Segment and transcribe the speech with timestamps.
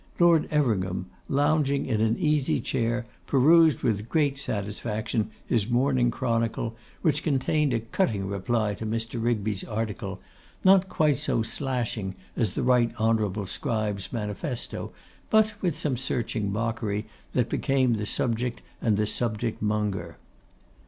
[0.17, 7.21] Lord Everingham, lounging in an easy chair, perused with great satisfaction his Morning Chronicle, which
[7.21, 9.23] contained a cutting reply to Mr.
[9.23, 10.19] Rigby's article,
[10.63, 14.91] not quite so 'slashing' as the Right Honourable scribe's manifesto,
[15.29, 20.17] but with some searching mockery, that became the subject and the subject monger.